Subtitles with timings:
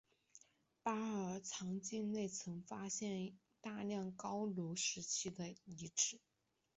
[0.81, 6.19] 巴尔藏境内曾发现大量高卢时期的遗址。